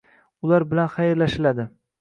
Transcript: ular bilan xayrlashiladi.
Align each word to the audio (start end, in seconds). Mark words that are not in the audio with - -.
ular 0.47 0.65
bilan 0.71 0.91
xayrlashiladi. 0.95 1.71